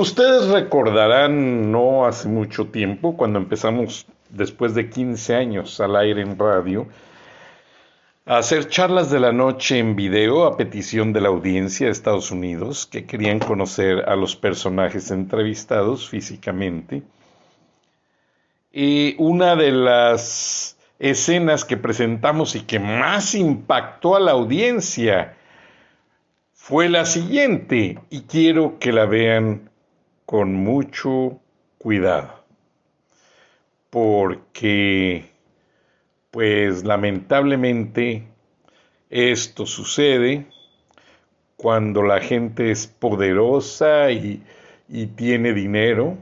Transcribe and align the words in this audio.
Ustedes 0.00 0.46
recordarán 0.46 1.72
no 1.72 2.06
hace 2.06 2.28
mucho 2.28 2.68
tiempo, 2.68 3.16
cuando 3.16 3.40
empezamos 3.40 4.06
después 4.28 4.72
de 4.76 4.88
15 4.88 5.34
años 5.34 5.80
al 5.80 5.96
aire 5.96 6.22
en 6.22 6.38
radio, 6.38 6.86
a 8.24 8.36
hacer 8.36 8.68
charlas 8.68 9.10
de 9.10 9.18
la 9.18 9.32
noche 9.32 9.80
en 9.80 9.96
video 9.96 10.44
a 10.44 10.56
petición 10.56 11.12
de 11.12 11.20
la 11.20 11.30
audiencia 11.30 11.86
de 11.86 11.90
Estados 11.90 12.30
Unidos 12.30 12.86
que 12.86 13.06
querían 13.06 13.40
conocer 13.40 14.08
a 14.08 14.14
los 14.14 14.36
personajes 14.36 15.10
entrevistados 15.10 16.08
físicamente. 16.08 17.02
Y 18.70 19.16
una 19.18 19.56
de 19.56 19.72
las 19.72 20.78
escenas 21.00 21.64
que 21.64 21.76
presentamos 21.76 22.54
y 22.54 22.60
que 22.60 22.78
más 22.78 23.34
impactó 23.34 24.14
a 24.14 24.20
la 24.20 24.30
audiencia 24.30 25.34
fue 26.52 26.88
la 26.88 27.04
siguiente 27.04 27.98
y 28.10 28.20
quiero 28.20 28.78
que 28.78 28.92
la 28.92 29.04
vean 29.04 29.67
con 30.28 30.52
mucho 30.52 31.40
cuidado 31.78 32.44
porque 33.88 35.24
pues 36.30 36.84
lamentablemente 36.84 38.28
esto 39.08 39.64
sucede 39.64 40.44
cuando 41.56 42.02
la 42.02 42.20
gente 42.20 42.70
es 42.70 42.86
poderosa 42.86 44.10
y, 44.10 44.42
y 44.86 45.06
tiene 45.06 45.54
dinero 45.54 46.18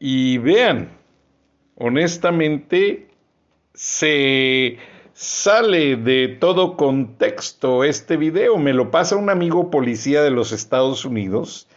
y 0.00 0.38
vean 0.38 0.88
honestamente 1.74 3.08
se 3.74 4.78
sale 5.12 5.96
de 5.96 6.28
todo 6.40 6.78
contexto 6.78 7.84
este 7.84 8.16
video. 8.16 8.56
Me 8.56 8.72
lo 8.72 8.90
pasa 8.90 9.16
un 9.16 9.28
amigo 9.28 9.70
policía 9.70 10.22
de 10.22 10.30
los 10.30 10.52
Estados 10.52 11.04
Unidos 11.04 11.68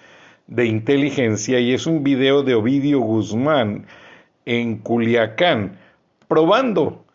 de 0.49 0.65
inteligencia 0.65 1.59
y 1.59 1.73
es 1.73 1.85
un 1.85 2.03
video 2.03 2.41
de 2.41 2.55
Ovidio 2.55 2.99
Guzmán 2.99 3.85
en 4.45 4.79
Culiacán 4.79 5.77
probando 6.27 7.05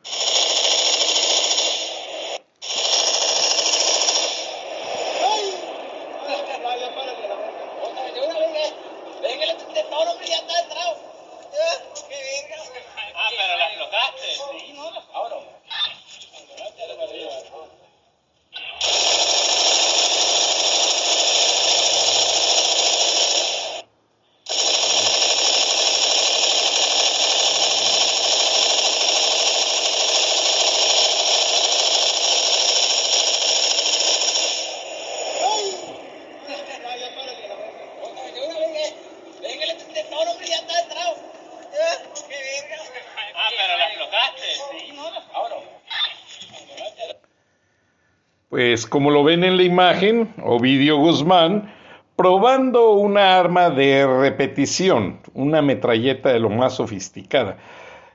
Pues 48.54 48.87
como 48.87 49.10
lo 49.10 49.25
ven 49.25 49.42
en 49.42 49.56
la 49.56 49.65
imagen, 49.65 50.32
Ovidio 50.41 50.97
Guzmán 50.98 51.75
probando 52.15 52.92
una 52.92 53.37
arma 53.37 53.69
de 53.69 54.06
repetición, 54.06 55.19
una 55.32 55.60
metralleta 55.60 56.32
de 56.32 56.38
lo 56.38 56.50
más 56.50 56.75
sofisticada. 56.75 57.56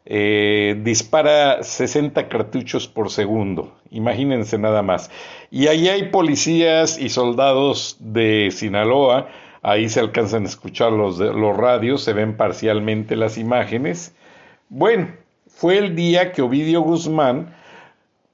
Eh, 0.05 0.79
dispara 0.81 1.61
60 1.61 2.29
cartuchos 2.29 2.87
por 2.87 3.09
segundo, 3.09 3.75
imagínense 3.91 4.57
nada 4.57 4.81
más. 4.81 5.11
Y 5.51 5.67
ahí 5.67 5.89
hay 5.89 6.03
policías 6.03 6.97
y 6.97 7.09
soldados 7.09 7.97
de 7.99 8.47
Sinaloa, 8.49 9.27
ahí 9.61 9.89
se 9.89 9.99
alcanzan 9.99 10.43
a 10.43 10.47
escuchar 10.47 10.93
los, 10.93 11.19
los 11.19 11.57
radios, 11.57 12.01
se 12.01 12.13
ven 12.13 12.37
parcialmente 12.37 13.17
las 13.17 13.37
imágenes. 13.37 14.15
Bueno, 14.69 15.09
fue 15.49 15.79
el 15.79 15.97
día 15.97 16.31
que 16.31 16.41
Ovidio 16.41 16.79
Guzmán 16.79 17.58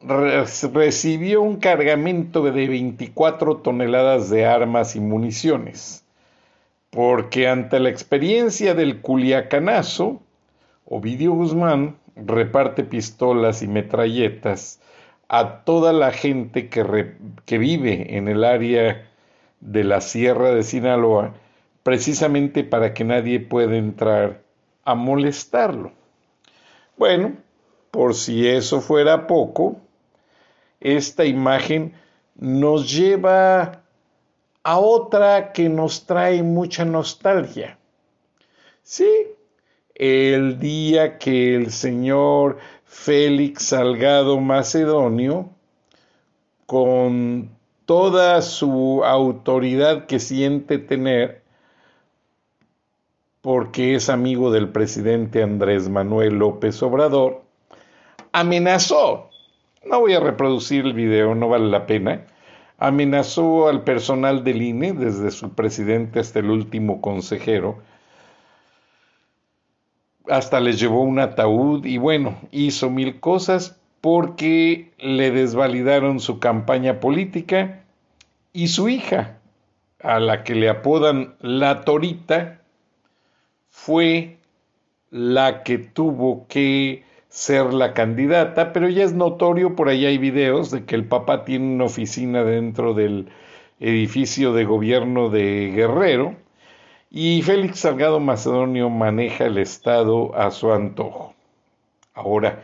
recibió 0.07 1.41
un 1.41 1.57
cargamento 1.57 2.43
de 2.43 2.67
24 2.67 3.57
toneladas 3.57 4.29
de 4.29 4.45
armas 4.45 4.95
y 4.95 4.99
municiones, 4.99 6.05
porque 6.89 7.47
ante 7.47 7.79
la 7.79 7.89
experiencia 7.89 8.75
del 8.75 9.01
culiacanazo, 9.01 10.21
Ovidio 10.85 11.33
Guzmán 11.33 11.97
reparte 12.15 12.83
pistolas 12.83 13.63
y 13.63 13.67
metralletas 13.67 14.79
a 15.27 15.63
toda 15.63 15.91
la 15.91 16.11
gente 16.11 16.69
que, 16.69 17.15
que 17.45 17.57
vive 17.57 18.15
en 18.15 18.27
el 18.27 18.43
área 18.43 19.09
de 19.59 19.83
la 19.83 20.01
Sierra 20.01 20.51
de 20.51 20.61
Sinaloa, 20.61 21.33
precisamente 21.81 22.63
para 22.63 22.93
que 22.93 23.03
nadie 23.03 23.39
pueda 23.39 23.75
entrar 23.75 24.41
a 24.83 24.93
molestarlo. 24.93 25.91
Bueno, 26.97 27.33
por 27.89 28.13
si 28.13 28.47
eso 28.47 28.81
fuera 28.81 29.25
poco, 29.25 29.81
esta 30.79 31.25
imagen 31.25 31.93
nos 32.35 32.91
lleva 32.91 33.83
a 34.63 34.79
otra 34.79 35.53
que 35.53 35.69
nos 35.69 36.05
trae 36.05 36.41
mucha 36.43 36.85
nostalgia. 36.85 37.77
Sí, 38.81 39.09
el 39.93 40.59
día 40.59 41.17
que 41.17 41.55
el 41.55 41.71
señor 41.71 42.57
Félix 42.83 43.67
Salgado 43.67 44.39
Macedonio, 44.39 45.49
con 46.65 47.51
toda 47.85 48.41
su 48.41 49.03
autoridad 49.05 50.07
que 50.07 50.19
siente 50.19 50.79
tener, 50.79 51.43
porque 53.41 53.95
es 53.95 54.09
amigo 54.09 54.51
del 54.51 54.69
presidente 54.69 55.43
Andrés 55.43 55.87
Manuel 55.89 56.39
López 56.39 56.81
Obrador, 56.81 57.43
amenazó 58.31 59.29
no 59.85 59.99
voy 59.99 60.13
a 60.13 60.19
reproducir 60.19 60.85
el 60.85 60.93
video, 60.93 61.35
no 61.35 61.49
vale 61.49 61.67
la 61.67 61.85
pena. 61.85 62.25
Amenazó 62.77 63.69
al 63.69 63.83
personal 63.83 64.43
del 64.43 64.61
INE, 64.61 64.93
desde 64.93 65.31
su 65.31 65.53
presidente 65.53 66.19
hasta 66.19 66.39
el 66.39 66.49
último 66.49 67.01
consejero. 67.01 67.79
Hasta 70.27 70.59
les 70.59 70.79
llevó 70.79 71.01
un 71.01 71.19
ataúd 71.19 71.85
y 71.85 71.97
bueno, 71.97 72.37
hizo 72.51 72.89
mil 72.89 73.19
cosas 73.19 73.79
porque 74.01 74.91
le 74.99 75.31
desvalidaron 75.31 76.19
su 76.19 76.39
campaña 76.39 76.99
política 76.99 77.83
y 78.53 78.67
su 78.67 78.89
hija, 78.89 79.37
a 80.01 80.19
la 80.19 80.43
que 80.43 80.55
le 80.55 80.69
apodan 80.69 81.35
la 81.39 81.81
Torita, 81.81 82.61
fue 83.69 84.37
la 85.09 85.63
que 85.63 85.77
tuvo 85.77 86.45
que 86.47 87.03
ser 87.29 87.73
la 87.73 87.93
candidata, 87.93 88.73
pero 88.73 88.89
ya 88.89 89.03
es 89.03 89.13
notorio, 89.13 89.75
por 89.75 89.89
ahí 89.89 90.05
hay 90.05 90.17
videos 90.17 90.71
de 90.71 90.85
que 90.85 90.95
el 90.95 91.05
papá 91.05 91.43
tiene 91.43 91.75
una 91.75 91.85
oficina 91.85 92.43
dentro 92.43 92.93
del 92.93 93.29
edificio 93.79 94.53
de 94.53 94.65
gobierno 94.65 95.29
de 95.29 95.71
Guerrero 95.75 96.35
y 97.11 97.41
Félix 97.41 97.79
Salgado 97.79 98.19
Macedonio 98.19 98.89
maneja 98.89 99.45
el 99.45 99.57
Estado 99.57 100.35
a 100.35 100.51
su 100.51 100.71
antojo. 100.71 101.33
Ahora, 102.13 102.63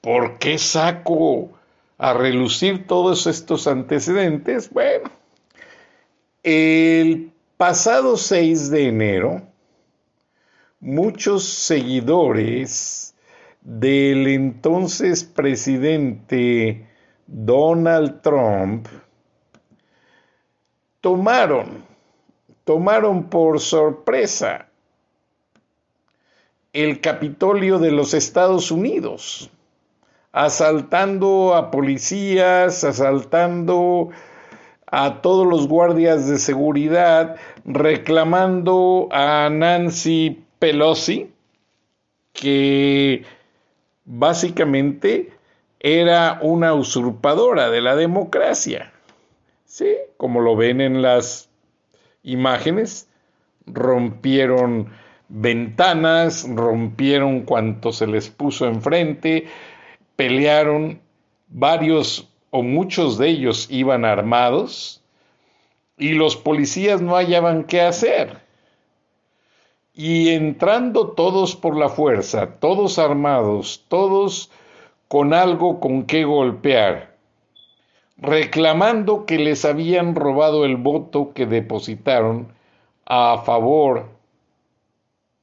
¿por 0.00 0.38
qué 0.38 0.58
saco 0.58 1.50
a 1.98 2.12
relucir 2.12 2.86
todos 2.86 3.26
estos 3.26 3.66
antecedentes? 3.66 4.70
Bueno, 4.70 5.10
el 6.42 7.32
pasado 7.56 8.16
6 8.16 8.70
de 8.70 8.88
enero, 8.88 9.42
muchos 10.80 11.44
seguidores 11.44 13.09
del 13.62 14.26
entonces 14.26 15.24
presidente 15.24 16.86
Donald 17.26 18.22
Trump 18.22 18.86
tomaron, 21.00 21.84
tomaron 22.64 23.24
por 23.24 23.60
sorpresa 23.60 24.66
el 26.72 27.00
Capitolio 27.00 27.78
de 27.78 27.90
los 27.90 28.14
Estados 28.14 28.70
Unidos, 28.70 29.50
asaltando 30.32 31.54
a 31.54 31.70
policías, 31.70 32.84
asaltando 32.84 34.10
a 34.86 35.20
todos 35.20 35.46
los 35.46 35.68
guardias 35.68 36.28
de 36.28 36.38
seguridad, 36.38 37.36
reclamando 37.64 39.08
a 39.10 39.48
Nancy 39.50 40.44
Pelosi, 40.58 41.32
que 42.32 43.24
básicamente 44.04 45.32
era 45.80 46.38
una 46.42 46.74
usurpadora 46.74 47.70
de 47.70 47.80
la 47.80 47.96
democracia. 47.96 48.92
Sí, 49.64 49.96
como 50.16 50.40
lo 50.40 50.56
ven 50.56 50.80
en 50.80 51.00
las 51.00 51.48
imágenes, 52.22 53.08
rompieron 53.66 54.90
ventanas, 55.28 56.46
rompieron 56.48 57.42
cuanto 57.42 57.92
se 57.92 58.06
les 58.06 58.28
puso 58.28 58.66
enfrente, 58.66 59.46
pelearon, 60.16 61.00
varios 61.48 62.28
o 62.50 62.62
muchos 62.62 63.16
de 63.16 63.28
ellos 63.28 63.68
iban 63.70 64.04
armados 64.04 65.02
y 65.96 66.10
los 66.14 66.36
policías 66.36 67.00
no 67.00 67.14
hallaban 67.14 67.64
qué 67.64 67.82
hacer. 67.82 68.38
Y 69.92 70.30
entrando 70.30 71.10
todos 71.10 71.56
por 71.56 71.76
la 71.76 71.88
fuerza, 71.88 72.58
todos 72.60 72.98
armados, 72.98 73.84
todos 73.88 74.50
con 75.08 75.34
algo 75.34 75.80
con 75.80 76.04
qué 76.04 76.24
golpear, 76.24 77.16
reclamando 78.16 79.26
que 79.26 79.38
les 79.38 79.64
habían 79.64 80.14
robado 80.14 80.64
el 80.64 80.76
voto 80.76 81.32
que 81.34 81.46
depositaron 81.46 82.52
a 83.04 83.42
favor 83.44 84.08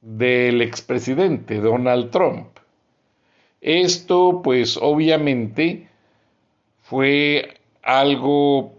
del 0.00 0.62
expresidente 0.62 1.60
Donald 1.60 2.10
Trump. 2.10 2.46
Esto 3.60 4.40
pues 4.42 4.78
obviamente 4.80 5.88
fue 6.82 7.60
algo 7.82 8.72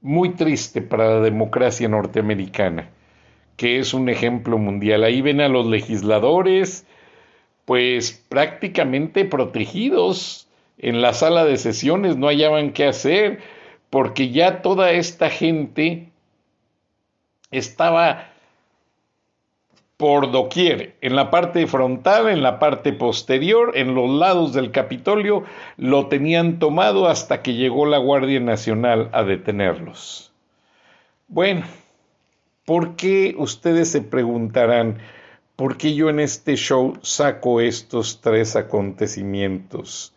muy 0.00 0.30
triste 0.30 0.82
para 0.82 1.14
la 1.14 1.20
democracia 1.20 1.88
norteamericana, 1.88 2.90
que 3.58 3.78
es 3.78 3.92
un 3.92 4.08
ejemplo 4.08 4.56
mundial. 4.56 5.04
Ahí 5.04 5.20
ven 5.20 5.42
a 5.42 5.48
los 5.48 5.66
legisladores 5.66 6.86
pues 7.66 8.24
prácticamente 8.30 9.26
protegidos 9.26 10.48
en 10.78 11.02
la 11.02 11.12
sala 11.12 11.44
de 11.44 11.58
sesiones 11.58 12.16
no 12.16 12.28
hallaban 12.28 12.72
qué 12.72 12.86
hacer, 12.86 13.40
porque 13.90 14.30
ya 14.30 14.62
toda 14.62 14.92
esta 14.92 15.28
gente 15.28 16.08
estaba 17.50 18.30
por 19.98 20.30
doquier, 20.30 20.94
en 21.00 21.16
la 21.16 21.30
parte 21.30 21.66
frontal, 21.66 22.28
en 22.28 22.42
la 22.42 22.60
parte 22.60 22.92
posterior, 22.92 23.72
en 23.74 23.94
los 23.94 24.08
lados 24.08 24.54
del 24.54 24.70
Capitolio, 24.70 25.42
lo 25.76 26.06
tenían 26.06 26.60
tomado 26.60 27.08
hasta 27.08 27.42
que 27.42 27.54
llegó 27.54 27.84
la 27.84 27.98
Guardia 27.98 28.38
Nacional 28.38 29.10
a 29.12 29.24
detenerlos. 29.24 30.32
Bueno, 31.26 31.64
¿por 32.68 32.96
qué 32.96 33.34
ustedes 33.38 33.90
se 33.90 34.02
preguntarán, 34.02 34.98
por 35.56 35.78
qué 35.78 35.94
yo 35.94 36.10
en 36.10 36.20
este 36.20 36.54
show 36.56 36.98
saco 37.00 37.62
estos 37.62 38.20
tres 38.20 38.56
acontecimientos? 38.56 40.12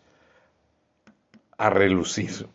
a 1.61 1.69
relucir. 1.69 2.47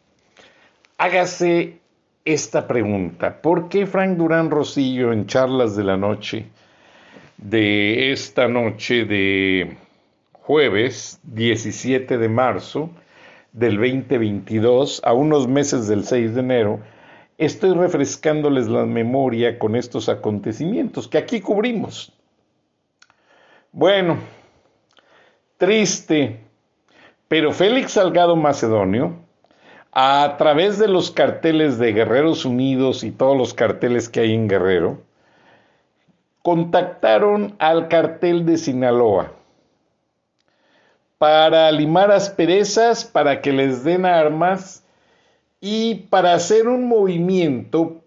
Hágase 0.99 1.79
esta 2.25 2.67
pregunta. 2.67 3.41
¿Por 3.41 3.69
qué 3.69 3.87
Frank 3.87 4.17
Durán 4.17 4.51
Rosillo 4.51 5.13
en 5.13 5.27
charlas 5.27 5.77
de 5.77 5.85
la 5.85 5.97
noche 5.97 6.47
de 7.37 8.11
esta 8.11 8.49
noche 8.49 9.05
de 9.05 9.77
jueves 10.33 11.21
17 11.23 12.19
de 12.19 12.29
marzo 12.29 12.91
del 13.53 13.77
2022 13.77 15.03
a 15.05 15.13
unos 15.13 15.47
meses 15.47 15.87
del 15.87 16.05
6 16.05 16.35
de 16.35 16.41
enero, 16.41 16.81
estoy 17.39 17.75
refrescándoles 17.75 18.69
la 18.69 18.87
memoria 18.87 19.59
con 19.59 19.77
estos 19.77 20.09
acontecimientos 20.09 21.09
que 21.09 21.19
aquí 21.19 21.41
cubrimos. 21.41 22.13
Bueno, 23.73 24.19
triste 25.59 26.47
pero 27.29 27.53
Félix 27.53 27.93
Salgado 27.93 28.37
Macedonio, 28.37 29.17
a 29.91 30.37
través 30.39 30.79
de 30.79 30.87
los 30.87 31.11
carteles 31.11 31.77
de 31.79 31.93
Guerreros 31.93 32.45
Unidos 32.45 33.03
y 33.03 33.11
todos 33.11 33.37
los 33.37 33.53
carteles 33.53 34.09
que 34.09 34.21
hay 34.21 34.35
en 34.35 34.47
Guerrero, 34.47 35.03
contactaron 36.43 37.57
al 37.59 37.89
cartel 37.89 38.47
de 38.47 38.59
Sinaloa 38.59 39.33
para 41.19 41.73
limar 41.73 42.13
asperezas, 42.13 43.05
para 43.05 43.41
que 43.41 43.53
les 43.53 43.83
den 43.83 44.05
armas 44.05 44.86
y 45.61 45.95
para 46.11 46.35
hacer 46.35 46.69
un 46.69 46.89
movimiento 46.89 48.03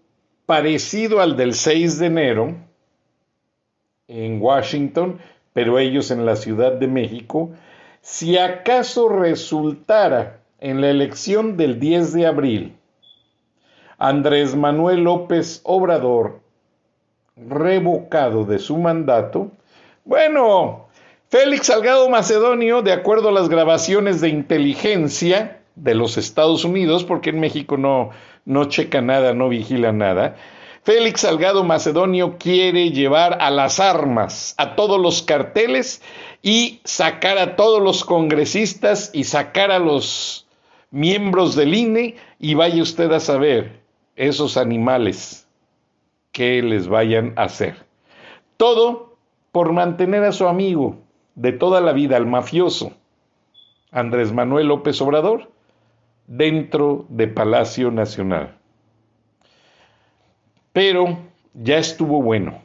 parecido 0.46 1.20
al 1.20 1.36
del 1.36 1.54
6 1.54 1.98
de 1.98 2.06
enero 2.06 2.56
en 4.08 4.40
Washington, 4.40 5.18
pero 5.52 5.78
ellos 5.78 6.10
en 6.10 6.26
la 6.26 6.36
Ciudad 6.36 6.72
de 6.72 6.86
México, 6.86 7.50
si 8.00 8.38
acaso 8.38 9.08
resultara 9.08 10.40
en 10.58 10.80
la 10.80 10.90
elección 10.90 11.56
del 11.56 11.78
10 11.78 12.12
de 12.12 12.26
abril 12.26 12.76
Andrés 13.98 14.56
Manuel 14.56 15.04
López 15.04 15.60
Obrador 15.64 16.40
revocado 17.36 18.44
de 18.44 18.58
su 18.58 18.76
mandato, 18.78 19.50
bueno, 20.04 20.88
Félix 21.28 21.66
Salgado 21.66 22.08
Macedonio, 22.08 22.82
de 22.82 22.92
acuerdo 22.92 23.28
a 23.28 23.32
las 23.32 23.48
grabaciones 23.48 24.20
de 24.20 24.30
inteligencia 24.30 25.59
de 25.82 25.94
los 25.94 26.16
Estados 26.18 26.64
Unidos, 26.64 27.04
porque 27.04 27.30
en 27.30 27.40
México 27.40 27.76
no, 27.76 28.10
no 28.44 28.66
checa 28.66 29.00
nada, 29.00 29.34
no 29.34 29.48
vigila 29.48 29.92
nada, 29.92 30.36
Félix 30.82 31.20
Salgado 31.20 31.62
Macedonio 31.62 32.38
quiere 32.38 32.90
llevar 32.90 33.36
a 33.42 33.50
las 33.50 33.80
armas 33.80 34.54
a 34.56 34.76
todos 34.76 34.98
los 34.98 35.22
carteles 35.22 36.00
y 36.40 36.80
sacar 36.84 37.36
a 37.36 37.54
todos 37.54 37.82
los 37.82 38.02
congresistas 38.02 39.10
y 39.12 39.24
sacar 39.24 39.70
a 39.70 39.78
los 39.78 40.46
miembros 40.90 41.54
del 41.54 41.74
INE 41.74 42.16
y 42.38 42.54
vaya 42.54 42.82
usted 42.82 43.12
a 43.12 43.20
saber 43.20 43.80
esos 44.16 44.56
animales 44.56 45.46
que 46.32 46.62
les 46.62 46.88
vayan 46.88 47.34
a 47.36 47.44
hacer. 47.44 47.76
Todo 48.56 49.16
por 49.52 49.72
mantener 49.72 50.24
a 50.24 50.32
su 50.32 50.48
amigo 50.48 50.96
de 51.34 51.52
toda 51.52 51.82
la 51.82 51.92
vida, 51.92 52.16
al 52.16 52.26
mafioso, 52.26 52.92
Andrés 53.90 54.32
Manuel 54.32 54.68
López 54.68 55.00
Obrador, 55.02 55.50
dentro 56.30 57.06
de 57.08 57.26
Palacio 57.26 57.90
Nacional. 57.90 58.56
Pero 60.72 61.18
ya 61.54 61.78
estuvo 61.78 62.22
bueno. 62.22 62.62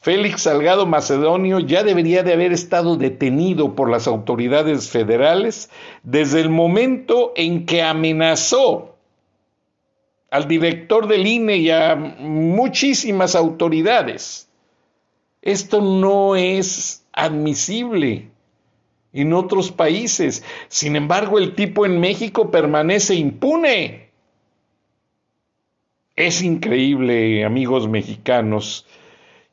Félix 0.00 0.42
Salgado 0.42 0.84
Macedonio 0.84 1.60
ya 1.60 1.84
debería 1.84 2.24
de 2.24 2.32
haber 2.32 2.52
estado 2.52 2.96
detenido 2.96 3.76
por 3.76 3.88
las 3.88 4.08
autoridades 4.08 4.90
federales 4.90 5.70
desde 6.02 6.40
el 6.40 6.50
momento 6.50 7.32
en 7.36 7.66
que 7.66 7.82
amenazó 7.82 8.96
al 10.32 10.48
director 10.48 11.06
del 11.06 11.26
INE 11.26 11.56
y 11.56 11.70
a 11.70 11.94
muchísimas 11.94 13.36
autoridades. 13.36 14.48
Esto 15.40 15.80
no 15.80 16.34
es 16.34 17.06
admisible 17.12 18.30
en 19.12 19.32
otros 19.32 19.72
países. 19.72 20.44
Sin 20.68 20.96
embargo, 20.96 21.38
el 21.38 21.54
tipo 21.54 21.86
en 21.86 22.00
México 22.00 22.50
permanece 22.50 23.14
impune. 23.14 24.10
Es 26.16 26.42
increíble, 26.42 27.44
amigos 27.44 27.88
mexicanos, 27.88 28.86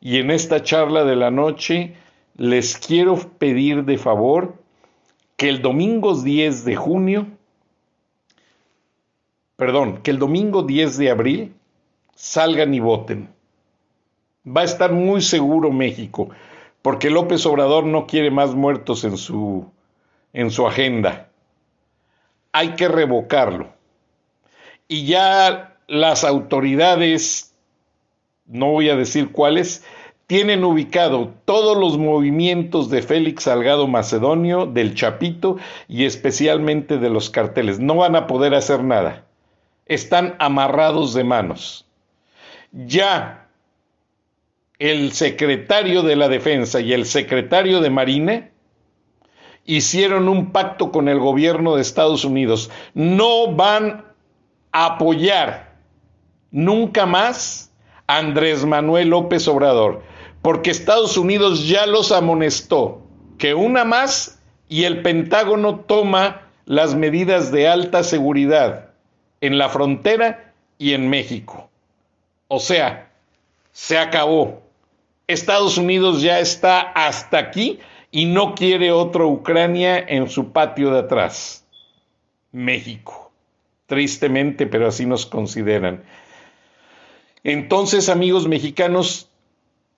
y 0.01 0.17
en 0.17 0.31
esta 0.31 0.63
charla 0.63 1.05
de 1.05 1.15
la 1.15 1.31
noche 1.31 1.95
les 2.35 2.77
quiero 2.77 3.17
pedir 3.17 3.85
de 3.85 3.97
favor 3.97 4.55
que 5.37 5.49
el 5.49 5.61
domingo 5.61 6.21
10 6.21 6.65
de 6.65 6.75
junio, 6.75 7.27
perdón, 9.55 9.99
que 10.03 10.11
el 10.11 10.19
domingo 10.19 10.63
10 10.63 10.97
de 10.97 11.09
abril 11.09 11.53
salgan 12.15 12.73
y 12.73 12.79
voten. 12.79 13.29
Va 14.45 14.61
a 14.61 14.65
estar 14.65 14.91
muy 14.91 15.21
seguro 15.21 15.71
México, 15.71 16.29
porque 16.81 17.09
López 17.09 17.45
Obrador 17.45 17.85
no 17.85 18.07
quiere 18.07 18.31
más 18.31 18.55
muertos 18.55 19.03
en 19.03 19.17
su, 19.17 19.69
en 20.33 20.51
su 20.51 20.67
agenda. 20.67 21.29
Hay 22.51 22.75
que 22.75 22.87
revocarlo. 22.87 23.69
Y 24.87 25.05
ya 25.05 25.77
las 25.87 26.23
autoridades, 26.23 27.53
no 28.45 28.71
voy 28.71 28.89
a 28.89 28.95
decir 28.95 29.31
cuáles, 29.31 29.83
tienen 30.27 30.65
ubicado 30.65 31.33
todos 31.45 31.77
los 31.77 31.97
movimientos 31.97 32.89
de 32.89 33.01
Félix 33.01 33.43
Salgado 33.43 33.87
Macedonio, 33.87 34.65
del 34.65 34.93
Chapito 34.93 35.57
y 35.87 36.03
especialmente 36.03 36.97
de 36.97 37.09
los 37.09 37.29
carteles. 37.29 37.79
No 37.79 37.95
van 37.95 38.15
a 38.17 38.27
poder 38.27 38.53
hacer 38.53 38.83
nada. 38.83 39.23
Están 39.85 40.35
amarrados 40.39 41.13
de 41.13 41.23
manos. 41.23 41.85
Ya 42.73 43.46
el 44.79 45.11
secretario 45.13 46.03
de 46.03 46.15
la 46.15 46.29
Defensa 46.29 46.79
y 46.81 46.93
el 46.93 47.05
secretario 47.05 47.81
de 47.81 47.89
Marina 47.89 48.49
hicieron 49.65 50.29
un 50.29 50.51
pacto 50.51 50.91
con 50.91 51.09
el 51.09 51.19
gobierno 51.19 51.75
de 51.75 51.81
Estados 51.81 52.23
Unidos. 52.23 52.69
No 52.93 53.53
van 53.53 54.05
a 54.71 54.85
apoyar 54.85 55.75
nunca 56.51 57.05
más 57.05 57.71
a 58.07 58.17
Andrés 58.17 58.65
Manuel 58.65 59.09
López 59.09 59.47
Obrador 59.47 60.03
porque 60.41 60.71
Estados 60.71 61.17
Unidos 61.17 61.67
ya 61.67 61.85
los 61.85 62.11
amonestó 62.11 63.01
que 63.37 63.53
una 63.53 63.83
más 63.83 64.39
y 64.69 64.83
el 64.85 65.01
Pentágono 65.01 65.81
toma 65.81 66.49
las 66.65 66.95
medidas 66.95 67.51
de 67.51 67.67
alta 67.67 68.03
seguridad 68.03 68.91
en 69.41 69.57
la 69.57 69.69
frontera 69.69 70.53
y 70.77 70.93
en 70.93 71.09
México. 71.09 71.69
O 72.47 72.59
sea, 72.59 73.11
se 73.71 73.97
acabó. 73.97 74.66
Estados 75.27 75.77
Unidos 75.77 76.21
ya 76.21 76.39
está 76.39 76.79
hasta 76.79 77.37
aquí 77.37 77.79
y 78.11 78.25
no 78.25 78.55
quiere 78.55 78.93
otra 78.93 79.25
Ucrania 79.25 79.99
en 79.99 80.29
su 80.29 80.53
patio 80.53 80.91
de 80.91 80.99
atrás. 80.99 81.65
México. 82.53 83.29
Tristemente, 83.87 84.67
pero 84.67 84.87
así 84.87 85.05
nos 85.05 85.25
consideran. 85.25 86.03
Entonces, 87.43 88.07
amigos 88.07 88.47
mexicanos, 88.47 89.29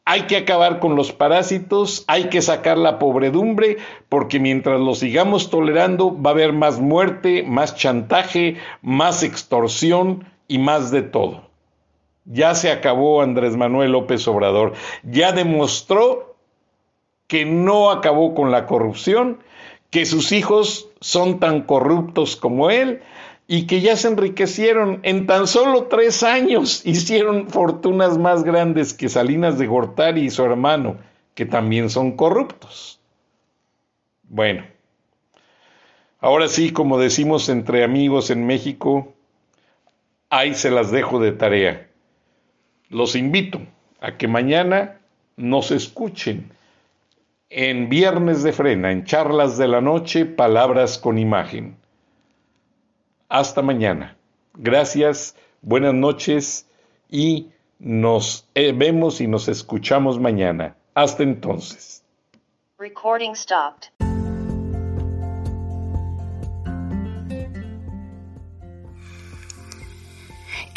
hay 0.03 0.24
que 0.24 0.38
acabar 0.38 0.79
con 0.79 0.95
los 0.95 1.12
parásitos, 1.12 2.05
hay 2.07 2.29
que 2.29 2.41
sacar 2.41 2.79
la 2.79 2.98
pobredumbre, 2.98 3.77
porque 4.09 4.39
mientras 4.39 4.79
lo 4.79 4.95
sigamos 4.95 5.51
tolerando 5.51 6.19
va 6.19 6.31
a 6.31 6.33
haber 6.33 6.53
más 6.53 6.79
muerte, 6.79 7.43
más 7.43 7.75
chantaje, 7.75 8.57
más 8.81 9.21
extorsión 9.21 10.25
y 10.48 10.57
más 10.57 10.89
de 10.89 11.03
todo. 11.03 11.49
Ya 12.31 12.53
se 12.53 12.71
acabó 12.71 13.24
Andrés 13.24 13.57
Manuel 13.57 13.91
López 13.91 14.27
Obrador, 14.27 14.74
ya 15.03 15.31
demostró 15.31 16.36
que 17.25 17.43
no 17.43 17.89
acabó 17.89 18.36
con 18.36 18.51
la 18.51 18.67
corrupción, 18.67 19.39
que 19.89 20.05
sus 20.05 20.31
hijos 20.31 20.89
son 21.01 21.39
tan 21.39 21.63
corruptos 21.63 22.36
como 22.36 22.69
él 22.69 23.01
y 23.48 23.65
que 23.65 23.81
ya 23.81 23.95
se 23.95 24.07
enriquecieron 24.07 25.00
en 25.01 25.25
tan 25.25 25.48
solo 25.48 25.86
tres 25.86 26.21
años, 26.21 26.81
hicieron 26.86 27.50
fortunas 27.50 28.19
más 28.19 28.43
grandes 28.43 28.93
que 28.93 29.09
Salinas 29.09 29.57
de 29.57 29.65
Gortari 29.65 30.21
y 30.21 30.29
su 30.29 30.43
hermano, 30.43 30.98
que 31.33 31.48
también 31.48 31.89
son 31.89 32.12
corruptos. 32.12 33.00
Bueno, 34.24 34.63
ahora 36.19 36.48
sí, 36.48 36.71
como 36.71 37.00
decimos 37.00 37.50
entre 37.50 37.83
amigos 37.83 38.29
en 38.29 38.45
México, 38.45 39.13
ahí 40.29 40.53
se 40.53 40.69
las 40.69 40.91
dejo 40.91 41.19
de 41.19 41.31
tarea. 41.31 41.88
Los 42.89 43.15
invito 43.15 43.62
a 44.01 44.17
que 44.17 44.27
mañana 44.27 45.00
nos 45.38 45.72
escuchen 45.72 46.51
en 47.50 47.89
Viernes 47.89 48.43
de 48.43 48.51
Frena, 48.51 48.91
en 48.91 49.05
charlas 49.05 49.58
de 49.58 49.67
la 49.67 49.81
noche, 49.81 50.25
palabras 50.25 50.98
con 50.98 51.17
imagen. 51.17 51.77
Hasta 53.27 53.62
mañana. 53.62 54.15
Gracias, 54.55 55.36
buenas 55.62 55.93
noches 55.93 56.67
y 57.10 57.50
nos 57.79 58.48
eh, 58.55 58.74
vemos 58.75 59.22
y 59.22 59.27
nos 59.27 59.48
escuchamos 59.48 60.19
mañana. 60.19 60.75
Hasta 60.93 61.24
entonces. 61.24 62.03